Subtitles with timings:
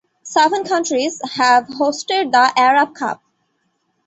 [0.23, 3.21] Seven countries have hosted the Arab Cup.